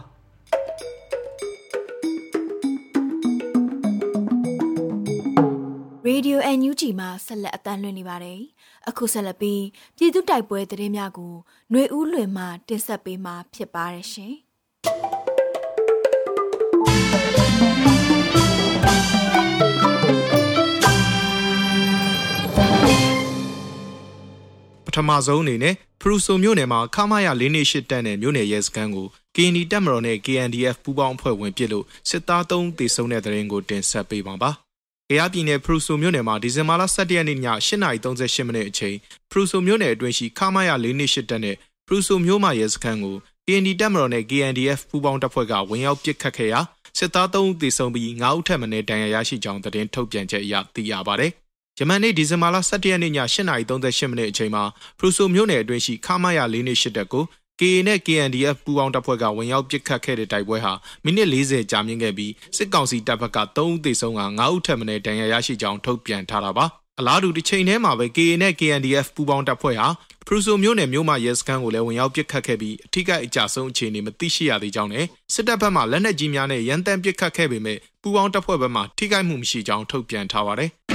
[6.07, 8.41] Radio NUG မှာဆက်လက်အသံလွှင့်နေပါတယ်။
[8.89, 9.63] အခုဆက်လက်ပြီး
[9.97, 11.33] ပြည်သူတိုက်ပွဲသတင်းများကို
[11.71, 14.33] ຫນွေဦးလွင်မှတင်ဆက်ပေးမှာဖြစ်ပါတယ်ရှင်
[25.08, 34.52] မဆုံးအနေနဲ့ဖရူဆိုမြို့နယ်မှာခမာရ၄နှစ်ရှစ်တန်းနဲ့မြို့နယ်ရဲစခန်းကို KND တပ်မတော်နဲ့ KNDF ပူးပေါင်းအဖွဲ့ဝင်ပြစ်လို့စစ်သား၃တေဆုံးတဲ့တဲ့ရင်ကိုတင်ဆက်ပေးပါပါ။။
[35.10, 38.96] ကယားပြည်နယ်ဖရူဆိုမြို့နယ်မှာဒီဇင်ဘာလ17ရက်နေ့ည8:38မိနစ်အချိန်
[39.30, 46.60] ဖရူဆိုမြို့နယ်အတွင်းရှိခမာရ၄နှစ်ရှစ်တက်နဲ့ဖရူဆိုမြို့မရဲစခန်းကို KND တပ်မတော်နဲ့ KNDF ပူးပေါင်းတပ်ဖွဲ့ကဝင်ရောက်ပစ်ခတ်ခဲ့ရာ
[46.98, 51.28] စစ်သား3ဦးသေဆုံးပြီး9ဦးထပ်မံဒဏ်ရာရရှိကြောင်းသတင်းထုတ်ပြန်ချက်အရသိရပါဗျ။
[51.80, 54.64] ယမန်နေ့ဒီဇင်ဘာလ17ရက်နေ့ည8:38မိနစ်အချိန်မှာ
[54.98, 57.24] ဖရူဆိုမြို့နယ်အတွင်းရှိခမာရ၄နှစ်ရှစ်တက်ကို
[57.60, 60.72] KA နဲ့ KNDF ပူးပေါင်းတပ်ဖွဲ့ကဝင်ရောက်ပစ်ခတ်ခဲ့တဲ့တိုက်ပွဲဟာ
[61.04, 66.64] မိနစ်40ကြာမြင့်ခဲ့ပြီးစစ်ကောင်စီတပ်ဘက်က3ဦးသေဆုံးက9ဦးထပ်မံဒဏ်ရာရရှိကြောင်းထုတ်ပြန်ထားတာပါ
[66.98, 69.88] အလားတူတစ်ချိန်တည်းမှာပဲ KA နဲ့ KNDF ပူးပေါင်းတပ်ဖွဲ့ဟာ
[70.26, 80.70] ဖရူဆိုမြို့နယ်မြို့မှာရဲစခန်းကိုလည်းဝင်ရောက်ပစ်ခတ်ခဲ့ပြီးအထိကိအကြဆုံးအခြေအနေမသိရှိရသေးကြောင်းနဲ့စစ်တပ်ဘက်မှလက်နက်ကြီးများနဲ့ရန်တမ်းပစ်ခတ်ခဲ့ပေမဲ့ပူးပေါင်းတပ်ဖွဲ့ဘက်မှထိခိုက်မှုမရှိကြောင်းထုတ်ပြန်ထားပါတယ်။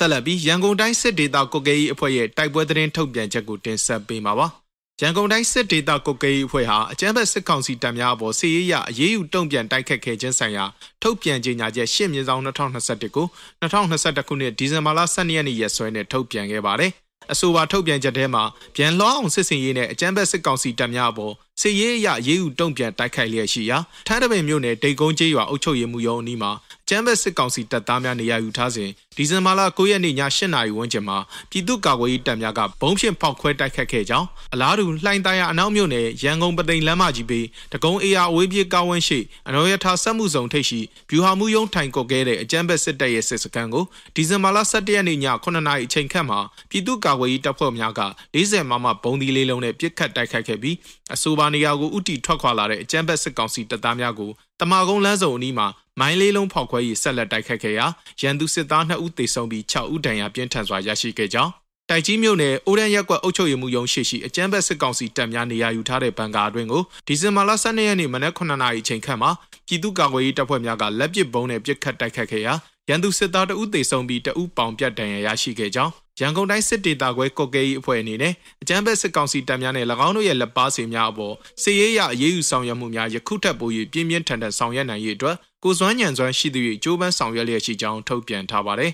[0.00, 4.46] ဆက်လက်ပြီးရန်ကုန်တိုင်းစစ်ဒေသကုတ်ကဲကြီးအဖွဲ့ရဲ့တိုက်ပွဲသတင်းထုတ်ပြန်ချက်ကိုတင်ဆက်ပေးမှာပါ။
[5.02, 10.64] ရန်ကုန်တိုင်းစစ်ဒေသကုတ်ကဲကြီးအဖွဲ့ဟာအကြမ်းဖက်စစ်ကောင်စီတပ်များအပေါ်စစ်ရေးရအရေးယူတုံ့ပြန်တိုက်ခတ်ခဲ့ခြင်းဆိုင်ရာ
[11.02, 13.26] ထုတ်ပြန်ကြေညာချက်ရှစ်မြင်းဆောင်2021ကို
[13.62, 16.92] 2021ခုနှစ်ဒီဇင်ဘာလ12ရက်နေ့ရက်စွဲနဲ့ထုတ်ပြန်ခဲ့ပါတယ်။
[17.32, 18.42] အဆိုပါထုတ်ပြန်ချက်ထဲမှာ
[18.76, 26.50] ပြန်လောအောင်စစ်စင်ရေးနဲ့အကြမ်းဖက်စစ်ကောင်စီတပ်များအပေါ်စစ်ရေးအရရေးယူတုံ့ပြန်တိုက်ခိုက်လျက်ရှိရာထန်းတပင်မြို့နယ်တိတ်ကုန်းကျေးရွာအုပ်ချုပ်ရေးမှူးရုံးအနီးမှာ
[26.92, 31.18] ကျမ်းဘက်စစ်ကောင်စီတပ်သားများနေရာယူထားစဉ်ဒီဇင်ဘာလ9ရက်နေ့ည8နာရီဝန်းကျင်မှာ
[31.50, 37.40] ပြည်သူ့ကာကွယ်ရေးတပ်များကဘုံဖြင့်ဖောက်ခွဲတိုက်ခတ်ခဲ့ကြောင်းအလားတူလှိုင်းသားရအနောက်မြို့နယ်ရန်ကုန်ပသိမ်လမ်းမကြီးပေ
[37.72, 39.18] တကုံအေယာအဝေးပြေးကားဝန်းရှိ
[39.48, 40.80] အနော်ရထာစက်မှုဆောင်ထိပ်ရှိ
[41.10, 48.02] ဗျူဟာမှုယုံထိုင်ကုတ်ခဲ့တဲ့အကြမ်းဘက်စစ်တပ်ရဲ့စစ်စခန်းကိုဒီဇင်ဘာလ17ရက်နေ့ည9နာရီအချိန်ခန့်မှာပြည်သူ့ကာကွယ်ရေးတပ်ဖွဲ့များက
[48.34, 50.76] 40မမဘုံဒီလေးလုံးနဲ့ပစ်ခတ်တိုက်ခိုက်ခဲ့ပြီး
[51.14, 54.30] အဆိုပါနေရာကိုဥတီထွက်ခွာလာတဲ့အကြမ်းဘက်စစ်ကောင်စီတပ်သားများကို
[54.60, 55.66] တမာကုန်းလမ်းစုံအနီးမှာ
[56.00, 57.86] မိုင်းလေးလုံးဖောက်ခွဲရေးဆက်လက်တိုက်ခတ်ခဲ့ရာ
[58.20, 61.52] ရန်သူစစ်သား2ဦးသေဆုံးပြီး6ဦးဒဏ်ရာပြင်းထန်စွာရရှိခဲ့ကြောင်း
[61.90, 69.30] တိုက်ကြီးမြို့နယ်အိုရန်ရက်ကွက်အုပ်ချုပ်ရေးမှူးရုံးရှိရှိအကြမ်းဖက်စစ်ကောင်စီတပ်များနေရာယူထားတဲ့ဘန်ကာအတွင်းကိုဒီဇင်ဘာလ12ရက်နေ့မနက်9:00နာရီချိန်ခန့်မှာ
[69.66, 72.54] ပြည်သူ့ကာကွယ်ရေးတပ်ဖွဲ့များကလက်ပစ်ဗုံးနဲ့ပစ်ခတ်တိုက်ခတ်ခဲ့ရာ
[72.90, 88.92] ရန်သူစစ်သား2ဦးသေဆုံးပြီး2ဦးပေါင်ပြတ်ဒဏ်ရာရရှိခဲ့ကြောင်းရန်ကုန်တိုင်းစစ်ဒေသခွဲကော့ကဲကြီးအဖွဲ့အနေနဲ့အကြမ်းဖက်စစ်ကောင်စီတပ်များနဲ့၎င်းတို့ရဲ့လက်ပါစီများအပေါ်စစ်ရေးရအရေးယူဆောင်ရွက်မှုများယခုထပ်ပို၍ပြင်းပြင်းထန်ထန်ဆောင်ရွက်နိုင်ရေးအတွက်ကိုစွမ်းညံစွမ်းရှိသူ၍ကြိုးပမ်းဆောင်ရွက်လျက်ရှိကြောင်းထုတ်ပြန်ထားပါတယ်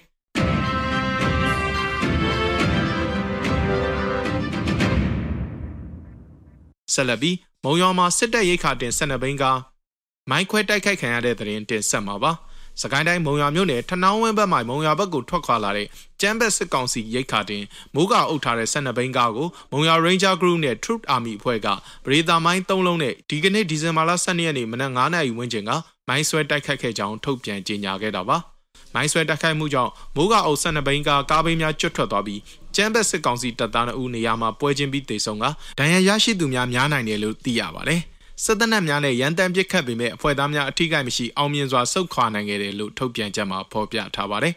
[6.95, 9.45] ဆက်လက်ပြီးမုံရွာမှာစစ်တပ်ရိတ်ခါတင်12ဘိန်းက
[10.31, 12.33] မိုင်းခွဲတိုက်ခိုက်ခံရတဲ့တဲ့ရင်တင်ဆက်မှာပါ။
[12.83, 15.89] စကိုင်းတိုင်းမုံရွာမြို့နယ်ထနောင်းဝင်းဘက်မှမုံရွာဘက်ကိုထွက်ခွာလာတဲ့
[16.21, 21.69] ကျမ်းဘက်စစ်ကောင်စီရိတ်ခါတင်မိုးကအုပ်ထားတဲ့12ဘိန်းကားကိုမုံရွာ Ranger Group နဲ့ Truth Army အဖွဲ့က
[22.05, 25.71] ပရိသာမိုင်း3လုံးနဲ့ဒီကနေ့ဒီဇင်ဘာလ12ရက်နေ့မနက်9:00နာရီဝန်းကျင်က
[26.09, 28.39] မိုင်းဆွဲတိုက်ခတ်ခဲ့ကြောင်းထုတ်ပြန်ကြေညာခဲ့တာပါ။
[28.95, 32.41] မိုင်းဆွဲတိုက်ခိုက်မှုကြောင့်မိုးကအုပ်12ဘိန်းကားကားဘိန်းများကျွတ်ထွက်သွားပြီး
[32.77, 35.45] ကျမ်းဘက်စစ်ကောင်စီတပ်သား2ဦးနေရာမှာပွဲချင်းပြီးတေဆုံးက
[35.79, 38.03] ဒဏ်ရာရရှိသူများများနိုင်တယ်လို့သိရပါတယ်။
[38.45, 44.55] စစ်တပ်နက်များနဲ့ရန်တမ်းပစ်ခတ်ပေမဲ့အဖွဲ့သားများအထိကိမရှိအောင်မြင်စွာဆုတ်ခွာနိုင်ခဲ့တယ်လို့ထုတ်ပြန်ချက်မှာဖော်ပြထားပါတယ်။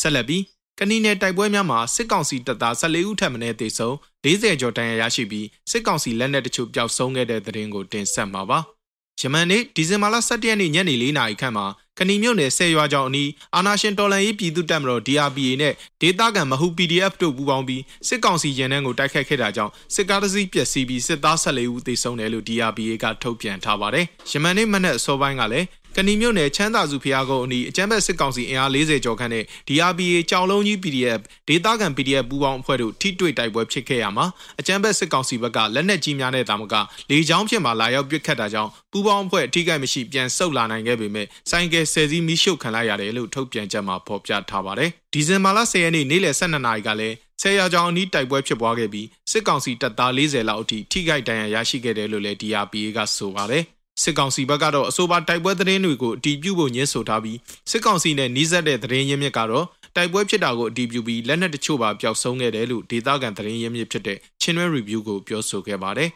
[0.00, 0.42] ဆက်လက်ပြီး
[0.78, 8.58] ကနီနယ်တိုက်ပွဲများမှာစစ်ကောင်စီတပ်သား14ဦးထပ်မံတေဆုံး40ကျော်တန်းရရရှိပြီးစစ်ကောင်စီလက်နက်တချို့ပျောက်ဆုံးခဲ့တဲ့တဲ့ရင်ကိုတင်ဆက်မှာပါ။
[9.20, 11.66] ယမန်နေ့ဒီဇင်ဘာလ17ရက်နေ့ညနေ4နာရီခန့်မှာ
[11.98, 25.66] ကဏီမြို့နယ်ဆယ်ရွာကျောင်းအနီးအာနာရှင်တော်လန်ရေးပြည်သူ့တပ်မတော် DRPA နဲ့ဒေသခံမဟု PDF တို့ပူးပေါင်းပြီးစစ်ကောင်စီရင်နှန်းကိုတိုက်ခိုက်ခဲ့တာကြောင့်စစ်ကားတစ်စီးပျက်စီးပြီးစစ်သား14ဦးသေဆုံးတယ်လို့ DRPA ကထုတ်ပြန်ထားပါတယ်။ယမန်နေ့မနက်အစောပိုင်းကလည်း
[25.98, 34.26] ကဏီမြို့နယ်ချမ်းသာစုဖျားကုန်းအနီးအကြမ်းဖက်စစ်ကောင်စီအင်အား40ကျော်ခန့်နဲ့ DRPA ကြောင်လုံးကြီး PDF ဒေသခံ PDF ပူးပေါင်းအဖွဲ့တို့ထိတွေ့တိုက်ပွဲဖြစ်ခဲ့ရမှာ
[34.60, 36.74] အကြမ်းဖက်စစ်ကောင်စီဘက်ကလက်နက်ကြီးများနဲ့တာမက
[37.10, 53.64] လေကြောင်းဖြင့်မှလာရောက်ပစ်ခတ်တာကြောင့်ပူးပေါင်းအဖွဲ့အထိကိမရှိပြန်ဆုတ်လာနိုင်ခဲ့ပေမဲ့ဆိုင်ကယ်ဆယ်စီးမိရှုပ်ခံလိုက်ရတယ်လို့ထုတ်ပြန်ချက်မှာဖော်ပြထားပါတယ်။ဒီဇင်ဘာလ10ရက်နေ့နေ့လယ်12နာရီကလည်းဆယ်ရာကျောင်းအနီးတိုက်ပွဲဖြစ်ပွားခဲ့ပြီးစစ်ကောင်စီတပ်သား40လောက်အထိထိခိုက်ဒဏ်ရာရရှိခဲ့တယ်လို့လည်း DRPA ကဆိုပါတယ်။
[54.02, 57.38] စစ်ကောင်စီဘက်ကတော့အဆိုပါတိုက်ပွဲသတင်းတွေကိုအတီးပြုဖို့ညှင်းဆိုထားပြီး
[57.70, 66.10] စစ်ကောင်စီနဲ့နှီးစပ်တဲ့သတင်းရင်းမြစ်ကတော့တိုက်ပွဲဖြစ်တာကိုအတီးပြုပြီးလက်နက်တချို့ပါပျောက်ဆုံးခဲ့တယ်လို့ဒေသခံသတင်းရင်းမြစ်ဖြစ်တဲ့ချင်းရွဲ review ကိုပြောဆိုခဲ့ပါတယ်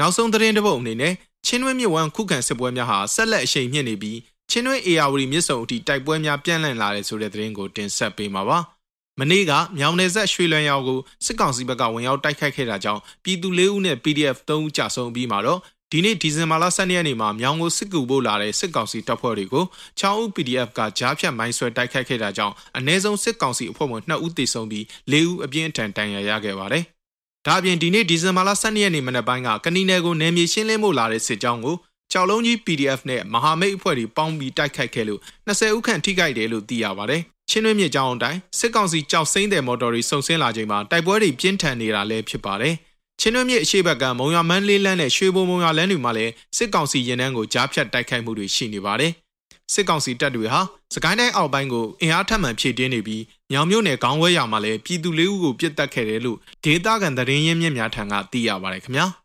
[0.00, 1.14] နောက်ဆုံးသတင်းတစ်ပုဒ်အနေနဲ့
[1.46, 4.18] ချင်းဝင်းမြစ်ဝမ်းခုခံစစ်ပွဲများဟာဆက်လက်အရှိန်မြင့်နေပြီး
[4.50, 8.60] ချင်းတွင်းအေယာဝတီမြစ်ဆုံအထိတိုက်ပွဲများပြန့်လန့်လာတဲ့ဆိုတဲ့သတင်းကိုတင်ဆက်ပေးမှာပါ။
[9.20, 15.60] မနေ့ကမြောင်နယ်ဆက်ရွှေလွန်ရောက်ကိုစစ်ကောင်စီဘက်ကဝင်ရောက်တိုက်ခိုက်ခဲ့တာကြောင့်ပြည်သူ၄ဦးနဲ့ PDF 3ဦးကြာဆုံးပြီးမှာတော့
[15.92, 19.64] ဒီနေ့ဒီဇင်ဘာလ12ရက်နေ့မှာမြောင်ကိုစစ်ကူဖို့လာတဲ့စစ်ကောင်စီတပ်ဖွဲ့တွေကို
[20.00, 26.84] 6ဦး PDF ကကြားဖြတ်မိုင်းဆွဲတိုက်ခိုက်ခဲ့တာကြောင့်အ ਨੇ ဆုံးစစ်ကောင်စီအဖွဲ့ဝင်2ဦးသေဆုံးပြီး4ဦးအပြင်းအထန်ဒဏ်ရာရခဲ့ပါတယ်။
[27.46, 31.76] ဒါအပြင်ဒီနေ့ဒီဇင်ဘာလ12ရက်နေ့မနက်ပိုင်းကကဏီနယ်ကိုနယ်မြေရှင်းလင်းဖို့လာတဲ့စစ်ကြောင်းကို
[32.12, 42.74] ကြောက်လုံးကြီး PDF နဲ့မဟာမိတ်အဖွဲ့တွေပေါင်းပြီးတိုက်ခိုက်ခဲ့လို့20ဦးခန့်ထိခိုက်တယ်လို့သိရပါတယ်။ ချင်းတွင်းမြစ်ကြောင်းအတိုင်းစစ်ကောင်စီကြောက်စိမ့်တဲ့မော်တော်တွေစုံစင်းလာချိန်မှာတိုက်ပွဲတွေပြင်းထန်နေတာလည်းဖြစ်ပါတယ်။
[43.20, 49.12] ချင်းတွင်းမြစ်အရှိဘက်ကမုံရမန်းလေးလန်းနဲ့ရွှေဘုံမုံရလန်းတွေမှာလည်းစစ်ကောင်စီရင်နှန်းကိုကြားဖြတ်တိုက်ခိုက်မှုတွေရှိနေပါတယ်။
[49.72, 50.60] စစ်ကောင်စီတပ်တွေဟာ
[50.94, 59.06] စကိုင်းတိုင်းအောက်ပိုင်းကိုအင်အားထပ်မံဖြည့်တင်းနေပြီးမြောင်မြို့နယ်ခေါင်းဝဲရွာမှာလည်းပြည်သူလေးဦးကိုပြစ်တက်ခဲ့တယ်လို့ဒေသခံသတင်းရင်းမြစ်များထံကသိရပါတယ်ခင်ဗျာ။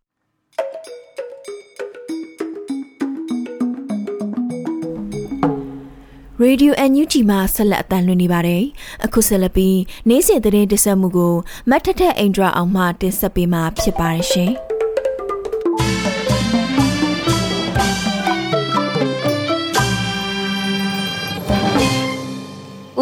[6.46, 8.64] Radio NUG မှာဆက်လက်အသံလွှင့်နေပါတယ်။
[9.06, 9.78] အခုဆက်လက်ပြီး
[10.10, 11.36] နေ့စဉ်သတင်းတင်ဆက်မှုကို
[11.70, 14.54] မတ်ထထအိန္ဒြာအောင်မှတင်ဆက်ပေးမှာဖြစ်ပါတယ်ရှင်။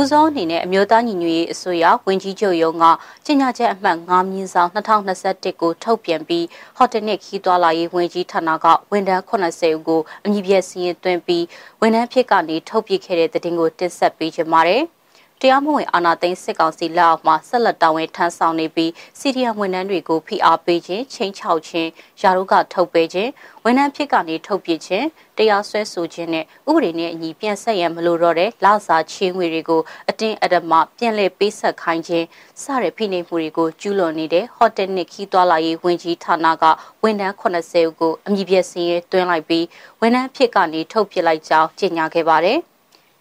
[0.06, 2.86] ဦးဆုံးအနေနဲ့အမျိုးသားညီညွတ်ရေးအစိုးရဝန်ကြီးချုပ်ရုံးက
[3.26, 6.46] ကြေညာချက်အမှတ်9မြင်းဆောင်2021ကိုထုတ်ပြန်ပြီး
[6.78, 11.46] ဟိုတယ်နစ်ခီးသွားလာရေးဝန်ကြီးဌာနကဝန်ထမ်း80ဦးကိုအမည်ပြစီရင်သွင်းပြီး
[11.82, 14.84] ဝန်ထမ်းဖြစ်ကနေထုတ်ပြခဲ့တဲ့တဲ့တင်ကိုတင်ဆက်ပေးကြပါမယ်။
[15.42, 21.90] တရားမဝင်အာဏာသိမ်းစစ်ကောင်စီလက်အောက်မှာဆက်လက်တာဝန်ထမ်းဆောင်နေပြီးစီရီယံဝန်ထမ်းတွေကိုဖိအားပေးခြင်းချင်းချောက်ခြင်း
[22.22, 23.32] ယာရုကထုတ်ပေးခြင်း
[23.64, 25.06] ဝန်ထမ်းဖြစ်ကနေထုတ်ပြခြင်း
[25.38, 32.26] တရားစွဲဆိုခြင်းနဲ့ဥပဒေနဲ့အညီပြန်ဆက်ရန်မလိုတော့တဲ့လစာချင်းငွေတွေကိုအတင်းအဓမ္မပြန်လည်ပေးဆက်ခိုင်းခြင်း
[32.62, 36.64] စတဲ့ဖိနှိပ်မှုတွေကိုကျူးလွန်နေတဲ့ဟိုတယ်နစ်ခီးသွားလာရေးဝန်ကြီးဌာနက
[37.04, 39.66] ဝန်ထမ်း80ဦးကိုအမည်ပြစင်းရဲတွင်းလိုက်ပြီး
[40.02, 42.60] ဝန်ထမ်းဖြစ်ကနေထုတ်ပြလိုက်ကြောင်းကြေညာခဲ့ပါတယ်။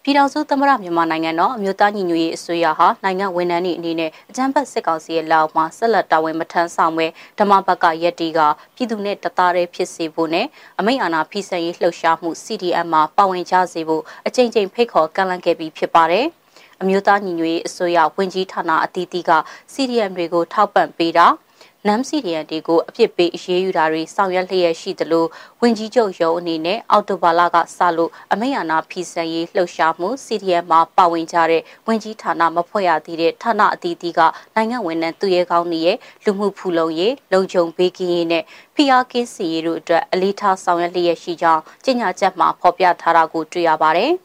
[0.07, 7.07] ပြည်ထောင်စုသမ္မတမြန်မာနိုင်ငံတော်အမျိုးသားညီညွတ်ရေးအစိုးရဟာနိုင်ငံဝန်ထမ်းတွေအနေနဲ့အကြမ်းဖက်စစ်ကောင်စီရဲ့လက်အောက်မှာဆက်လက်တာဝန်မထမ်းဆောင်ပဲ
[7.39, 8.39] ဓမ္မဘက်ကရက်တီက
[8.75, 10.45] ပြည်သူနဲ့တသားတည်းဖြစ်စေဖို့နဲ့
[10.79, 16.25] အမိန့်အာဏာဖိစံရေးလှုပ်ရှားမှု CDM မှာပါဝင်ကြစေဖို့အကြိမ်ကြိမ်ဖိတ်ခေါ်ကန့်လန့်ခဲ့ပြီးဖြစ်ပါတယ်။
[16.81, 19.31] အမျိုးသားညီညွတ်ရေးအစိုးရဝန်ကြီးဌာနအသီးသီးက
[19.73, 21.27] CDM တွေကိုထောက်ပံ့ပေးတာ
[21.89, 25.25] နမ်စီဒီယန်တီကိုအပြစ်ပေးအရေးယူတာတွေဆောင်ရွက်လျက်ရှိသလို
[25.61, 34.19] ဝင်ကြီးချုပ်ရုံးအနေနဲ့အော်တိုဘာလကစလို့အမိယာနာဖီဆန်ရေးလှုပ်ရှားမှု CDM မှာပါဝင်ကြတဲ့ဝင်ကြီးဌာနမဖွဲ့ရသေးတဲ့ဌာနအသီးသီးက
[34.55, 38.43] နိုင်ငံဝန်ထမ်းသူရဲကောင်းတွေရဲ့လူမှုဖူလုံရေးလုံခြုံပေးကင်းရေးနဲ့
[38.75, 44.13] PR ကင်းစီရေးတို့အတွက်အလေးထားဆောင်ရွက်လျက်ရှိကြောင်းကြေညာချက်မှာဖော်ပြထားတာကိုတွေ့ရပါတယ်။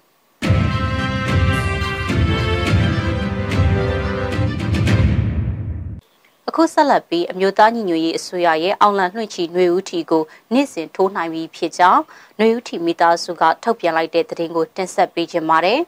[6.49, 12.01] အခုဆက်လက်ပြီးအမျိုးသားညီညွတ်ရေးအစိုးရရဲ့အောင်လံလွှင့်ချီຫນွေဦးထီကိုနေ့စဉ်ထိုးနိုင်ပြီးဖြစ်ကြောင်း
[12.37, 15.79] ຫນွေဦးထီမိသားစုကထုတ်ပြန်လိုက်တဲ့သတင်းကိုတင်ဆက်ပေးခြင်းပါတယ်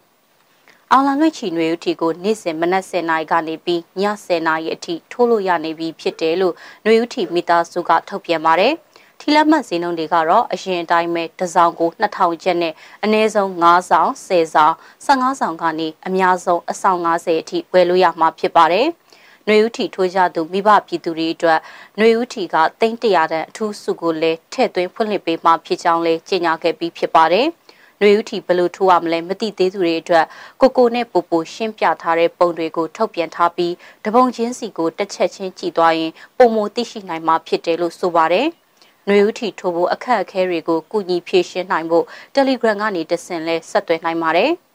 [0.91, 8.73] ။အောင်လံလွှင့်ချီຫນွေဦးထီကိုနေ့စဉ်မနက်10:00နာရီကနေပြီးည10:00နာရီအထိထိုးလို့ရနေပြီဖြစ်တယ်လို့ຫນွေဦးထီမိသားစုကထုတ်ပြန်ပါတယ်။
[9.19, 18.87] ထီလက်မှတ်ဈေးနှုန်းတွေကတော့အရင်အတိုင်းပဲတစ်စောင်ကို2000ကျပ်နဲ့အနည်းဆုံး9ဆောင်10ဆောင်15ဆောင်ကနေအများဆုံးအဆောင်90အထိဝယ်လို့ရမှာဖြစ်ပါတယ်။
[19.45, 21.59] ຫນွေဦးထီထိုးကြသူမိဘပြည်သူတွေအတွက်
[21.97, 27.47] ຫນွေဦးထီကတိမ့်တရာတန်အထူးစုကိုလည်းထည့်သွင်းဖွင့်လှစ်ပေးမှဖြစ်ကြောင်းလည်းကြေညာခဲ့ပြီးဖြစ်ပါတယ်။
[27.99, 30.25] ຫນွေဦးထီဘယ်လိုထိုးရမလဲမသိသေးသူတွေအတွက်
[30.61, 33.73] ကိုကိုနဲ့ပူပူရှင်းပြထားတဲ့ပုံတွေကိုထုတ်ပြန်ထားပြီး
[34.05, 38.47] တပုံချင်းစီကိုတစ်ချက်ချင်းကြည့်သွားရင်ပုံမသိရှိနိုင်မှာဖြစ်တယ်လို့ဆိုပါတယ်။
[39.07, 44.51] နှွေဦးထီထိုးဖို့အခက်အခဲတွေကိုကုညီဖြေရှင်းနိုင်ဖို့ Telegram ကနေတဆင့်လဲဆက်သွယ်နိုင်ပါတယ်။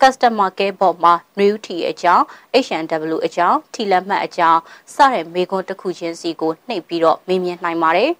[0.00, 2.24] customer care bot မှာ new t အကြောင်း
[2.64, 4.60] H&W အကြောင်းထီလက်မှတ်အကြောင်း
[4.94, 8.12] စတဲ့မေခွန်းတစ်ခုချင်းစီကိုနှိပ်ပြီးတော့မေးမြန်းနိုင်ပါတယ်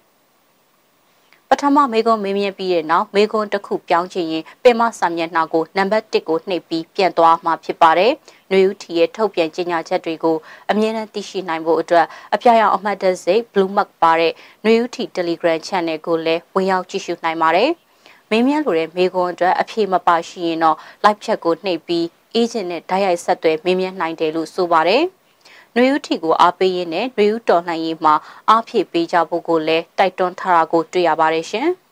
[1.53, 8.11] ပထမမေကွန်မေးမြန်းပြီးတဲ့နောက်မေကွန်တစ်ခုပြောင်းချင်ရင်ပင်မစာမျက်နှာကိုနံပါတ်1ကိုနှိပ်ပြီးပြန်သွားမှာဖြစ်ပါတယ်။
[8.51, 10.37] နှွေဦးထီရဲ့ထုတ်ပြန်ကြေညာချက်တွေကို
[10.71, 17.71] အမြဲတမ်းသိရှိနိုင်ဖို့အတွက်အပြရန်အမှတ်တစိတ် Blue Mark ပါတဲ့နှွေဦးထီ Telegram Channel ကိုလည်းဝင်ရောက်ကြည့်ရှုနိုင်ပါတယ်။
[18.33, 25.03] မင်းမြန်းလိုတဲ့မေကွန်အတွက်အဖြေမပါရှိရင်တော့ live chat ကိုနှိပ်ပြီး agent နဲ့ဓာတ်ရိုက်ဆက်သွယ်မင်းမြန်းနိုင်တယ်လို့ဆိုပါတယ်။
[25.75, 28.13] နှွေဦးထီကိုအားပေးရင်းနဲ့နှွေဦးတော်လှန်ရေးမှာ
[28.49, 31.67] အားဖြည့်ပေးကြဖို့ကိုလည်းတိုက်တွန်းထားတာကိုတွေ့ရပါတယ်ရှင်။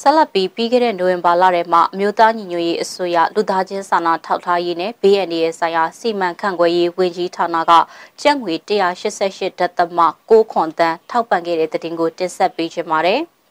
[0.00, 7.72] ဆက်လက်ပြီးပြီးခဲ့တဲ့နိုဝင်ဘာလထဲမှာအမျိုးသားညီညွတ်ရေးအစိုးရလူသားချင်းစာနာထောက်ထားရေးနဲ့ BND ရဲ့ဆိုင်ရာစီမံခန့်ခွဲရေးဝန်ကြီးဌာနက
[8.20, 13.20] ကျပ်ငွေ188ဒသမ6ခွန်တန်းထောက်ပံ့ခဲ့တဲ့တဲ့တင်ကိုတင်ဆက်ပေးချင်ပါတယ်။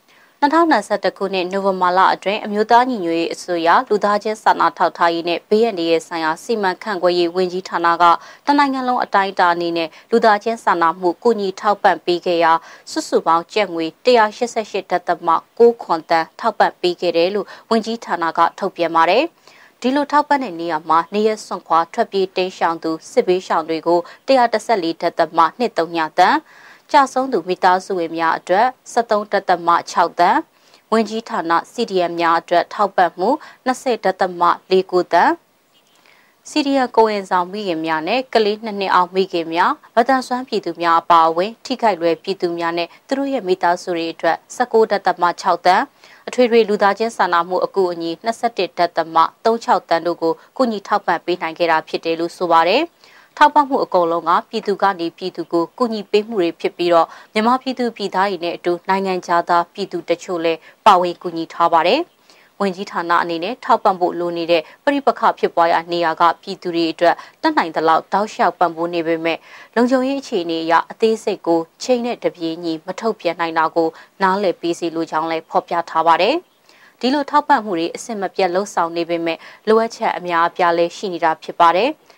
[0.41, 8.04] 2021ခုနှစ်နိုဝင်ဘာလအတွင်းအမျိုးသားညီညွတ်ရေးအစိုးရလူသားချင်းစာနာထောက်ထားရေးနဲ့ဘေးရန်တွေရဲ့ဆိုင်ရာစီမံခန့်ခွဲရေးဝန်ကြီးဌာနက
[8.45, 12.54] တနိုင်ငံလုံးအတိုင်းအတာအနေနဲ့လူသားချင်းစာနာမှုကူညီထောက်ပံ့ပေးခဲ့ရာ
[12.91, 19.23] စုစုပေါင်းကျပ်ငွေ188ဒသမ6ခွန်တန်ထောက်ပံ့ပေးခဲ့တယ်လို့ဝန်ကြီးဌာနကထုတ်ပြန်ပါတယ်။
[19.82, 26.36] ဒီလိုထောက်ပံ့တဲ့နေရာမှာနေရစွန့်ခွာထွက်ပြေးတိမ်းရှောင်သူစစ်ဘေးရှောင်တွေကို114ဒသမ2.3ညတန်
[26.91, 30.38] ကြာဆုံးသူမိသားစုဝင်များအတွက်73ဒသမ6တန်
[30.91, 31.41] ဝင်ကြီးဌာန
[31.73, 33.30] CDM များအတွက်ထောက်ပံ့မှု
[33.67, 35.32] 20ဒသမ4တန်
[36.49, 45.82] စီရီယာကိုဝင်ဆောင်မိခင်များနဲ့ကလေးနှစ်နှစ်အောင်မိခင်များဗတန်ဆွမ်းပြည်သူများအပါအဝင် ထိခိုက်လွယ်ပြည်သူများနဲ့သူတို့ရဲ့မိသားစုတွေအတွက်19ဒသမ6တန်
[46.27, 48.12] အထွေထွေလူသားချင်းစာနာမှုအကူအညီ
[48.47, 52.84] 21ဒသမ36တန်တို့ကိုကုညီထောက်ပံ့ပေးနိုင်ခဲ့တာဖြစ်တယ်လို့ဆိုပါတယ်။
[53.43, 61.99] ထောက်ပံ့မှုအကုန်လုံးကပြည်သူကနေပြည်သူကိုကူညီပေးမှုတွေဖြစ်ပြီးတော့မြန်မာပြည်သူပြည်သားတွေနဲ့အတူနိုင်ငံခြားသားပြည်သူတချို့လည်းပါဝင်ကူညီထားပါတယ်။
[62.60, 69.38] ဝင်ကြီးဌာနအနေနဲ့ထောက်ပံ့ဖို့လိုနေတဲ့ပြိပခဖြစ်ပွားရာနေရာကပြည်သူတွေအတွက်တတ်နိုင်သလောက်တောက်လျှောက်ပံ့ပိုးနေပေမဲ့
[69.75, 73.89] လုံခြုံရေးအခြေအနေအရအသေးစိတ်ကိုချိန်နဲ့တပြေးညီမထုတ်ပြန်နိုင်တာကို
[74.21, 76.36] နားလည်ပေးစီလိုကြောင်းလည်းဖော်ပြထားပါတယ်။
[76.99, 81.89] ဒီလိုထောက်ပံ့မှုတွေအစစ်မပြတ်လှုပ်ဆောင်နေပေမဲ့လိုအပ်ချက်အများအပြားလည်းရှိနေတာဖြစ်ပါတယ်။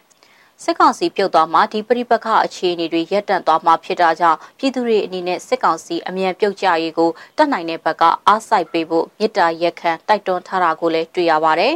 [0.61, 11.73] စစ်ကောင်စီပြုတ်သွားမှဒီပြိပခအခြေအနေတွေရပ်တန့်သွားမှာဖြစ်တာကြောင့်ပြည်သူတွေအနေနဲ့စစ်ကောင်စီအမြန်ပြုတ်ကြရေးကိုတတ်နိုင်တဲ့ဘက်ကအားစိုက်ပေးဖို့မြစ်တာရက်ခံတိုက်တွန်းထားတာကိုလည်းတွေ့ရပါတယ်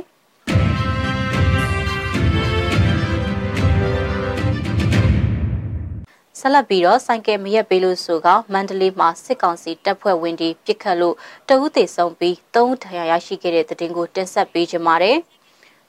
[6.39, 11.15] ဆက်လက်ပြီးတော့ဆိုင်ကယ်မရက်ပေးလို့ဆိုကမန္တလေးမှာစစ်ကောင်စီတပ်ဖွဲ့ဝင်တွေပြစ်ခတ်လို့
[11.49, 15.17] တအုပ်သေးဆုံးပြီး၃ထရရရှိခဲ့တဲ့တဲ့တင်ကိုတင်ဆက်ပေးကြပါမယ်။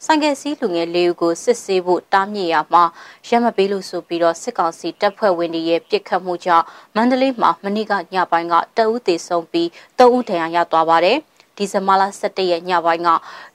[0.05, 2.85] ဆိုင်ကယ်စီးလူငယ်လေးဦးကိုစစ်ဆေးဖို့တားမြစ်ရမှာ
[3.29, 11.19] ရမပေးလို့ဆိုပြီးတော့စစ်ကောင်စီတပ်ဖွဲ့ဝင်တွေရဲ့ပြစ်ခတ်မှုကြောင့်မန္တလေးမှာမနေ့ကညပိုင်းကတအုပ်သေးဆုံးပြီး၃ဦးဒဏ်ရာရသွားပါတယ်
[11.57, 13.09] ဒီဇင်ဘာလ17ရက်ညပိုင်းက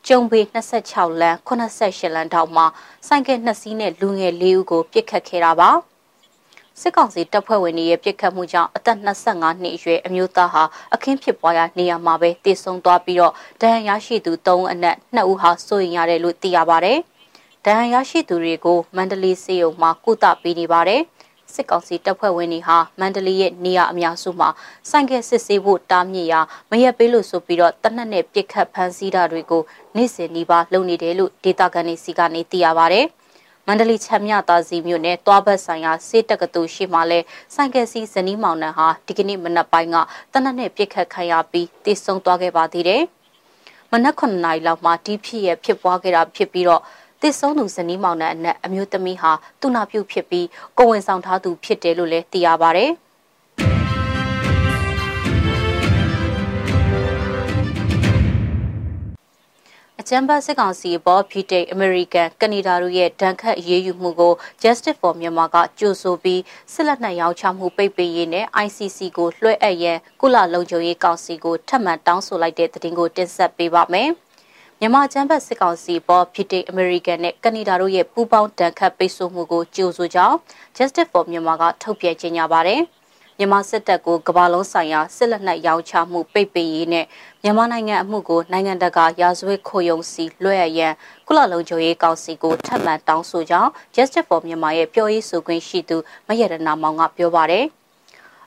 [0.07, 0.39] ကျုံပေ
[0.79, 2.65] 26လမ်း88လမ်းတောက်မှာ
[3.07, 5.71] ဆိုင်ကယ်နှစ်စီးနဲ့လူငယ်၄ဦးကိုပြစ်ခတ်ခဲ့တာပါ။
[6.81, 16.97] စစ်ကောင်စီတပ်ဖွဲ့ဝင်တွေရဲ့ပြစ်ခတ်မှုကြောင့်အသက်25နှစ်အရွယ်အမျိုးသားဟာအခင်းဖြစ်ပွားရာနေရာမှာပဲတည်ဆုံသွားပြီးတော့ဒဏ်ရာရရှိသူ3ဦးအနက်2ဦးဟာစိုးရင်ရတယ်လို့သိရပါတယ်။
[17.65, 21.01] ဒဏ်ရာရရှိသူတွေကိုမန္တလေးစေယုံမှာကုသပေးနေပါတယ်။
[21.53, 24.49] စစ်ကောင်စီတပ်ဖွဲ့ဝင်တွေဟာမန္တလေးရဲ့နေရာအများစုမှာ
[24.89, 26.39] ဆိုင်ကယ်စစ်ဆေးဖို့တားမြစ်ရာ
[26.71, 29.63] မရက်ပေးလို့ဆိုပြီးတော့တနက်နဲ့ပြစ်ခတ်ဖမ်းဆီးတာတွေကို
[29.95, 33.07] နေ့စဉ်နှီးပါလုပ်နေတယ်လို့ဒေတာကန်နေစီကနေသိရပါတယ်။
[33.67, 37.19] မန္တလေးချမ်းမြသာစီမြို့နယ်တွားဘတ်ဆိုင်ရာစေတက္ကသိုလ်ရှိမှလဲ
[37.53, 39.97] ဆိုင်ကယ်စီဇနီးမောင်နှံဟာဒီကနေ့မနက်ပိုင်းက
[40.33, 43.03] တနက်နဲ့ပြစ်ခတ်ခံရပြီးတည်ဆုံသွားခဲ့ပါသေးတယ်။
[43.91, 46.81] မနက်9နာရီလောက်မှာဒီဖြစ်ရဖြစ်ပွားခဲ့တာဖြစ်ပြီးတော့
[47.21, 50.47] တည်ဆုံးသူဇနီးမောင်နှံအနက်အမျိုးသမီးဟာသူနာပြုဖြစ်ပြီး
[50.77, 52.87] ကိုဝင်ဆောင်ထားသူဖြစ်တယ်လို့လည်းသိရပါဗျ။
[60.05, 66.41] အကြမ်းဖက်စစ်ကောင်စီပေါ်ဗြိတိန်အမေရိကန်ကနေဒါတို့ရဲ့ဒဏ်ခတ်အရေးယူမှုကို Justice for Myanmar ကကြိုဆိုပြီး
[66.73, 74.09] စစ်လက်နက်ရောင်းချမှုပိတ်ပင်ရေးနဲ့ ICC ကိုလွှဲအပ်ရန်ကုလလုံခြုံရေးကောင်စီကိုထပ်မံတောင်းဆိုလိုက်တဲ့သတင်းကိုတင်ဆက်ပေးပါမယ်။
[74.79, 80.35] မြန်မာကျန်းဖက်စစ်ကောင်စီပေါ်ဗြိတိန်အမေရိကန်နဲ့ကနေဒါတို့ရဲ့ပူးပေါင်းတန်ခတ်ပိတ်ဆို့မှုကိုကြိုဆိုကြောင်း
[80.77, 82.81] Justice for Myanmar ကထုတ်ပြန်ကြေညာပါတယ်။
[83.37, 87.05] မြန်မာစစ်တပ်ကိုကမ္ဘာလုံးဆိုင်ရာစစ်လက်နက်ရောင်းချမှုပိတ်ပင်ရေးနဲ့
[87.43, 90.93] မြန်မာနိုင်ငံအမှုကိုနိုင်ငံတကာရာဇဝတ်ခိုယုံစီလွှဲအရန်
[91.27, 97.65] ကုလလုံခြုံရေးကောင်စီကိုထပ်မံတောင်းဆိုကြောင်း Justice for Myanmar ရဲ့ပြောရေးဆိုခွင့်ရှိသူမရတနာမောင်ကပြောပါတယ်။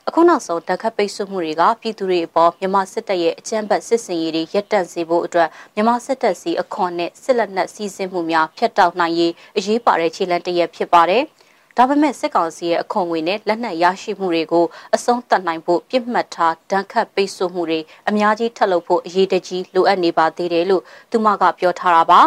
[0.07, 11.23] အခုနောက်ဆုံးတက်ခတ်ပိတ်ဆို့မှုတွေကပြည်သူတွေအပေါ်မြန်မာစစ်တပ်ရဲ့အကြမ်းဖက်စစ်စင်ရေးတွေရပ်တန့်စေဖို့အတွက်မြန်မာစစ်တပ်စီအခွန်နဲ့စစ်လက်နက်စီးဆင်းမှုများဖျက်တောက်နိုင်ရေးအရေးပါတဲ့ခြေလှမ်းတစ်ရပ်ဖြစ်ပါတယ်။
[11.79, 22.21] ဒါပေမဲ့စစ်ကောင်စီရဲ့အခွန်ငွေနဲ့လက်နက်ရရှိမှုတွေကိုအဆုံးသတ်နိုင်ဖို့ပြစ်မှတ်ထားဒဏ်ခတ်ပိတ်ဆို့မှုတွေအများကြီးထပ်လုပ်ဖို့အရေးတကြီးလိုအပ်နေပါသေးတယ်လို့သူမကပြောထားတာပါ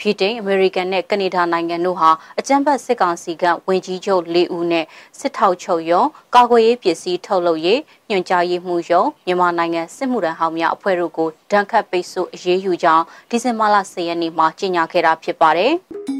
[0.00, 4.84] ဗြိတိန်အမေရိကန်နဲ့ကနေဒါနိုင်ငံတို့ဟာအကြမ်းဖက်စစ်ကောင်စီကဝင်ကြီးချုပ်၄ဦးနဲ့
[5.18, 6.02] စစ်ထောက်ချုပ်ရုံ
[6.34, 7.80] ကာကွယ်ရေးပစ္စည်းထုတ်လုပ်ရေး
[8.10, 15.74] ညွှန်ကြားရေးမှူးရုံမြန်မာနိုင်ငံစစ်မှုထမ်းဟောင်းများအဖွဲ့တို့ကိုဒဏ်ခတ်ပိတ်ဆို့အရေးယူကြောင်းဒီဇင်ဘာလ10ရက်နေ့မှာကြေညာခဲ့တာဖြစ်ပါတယ်။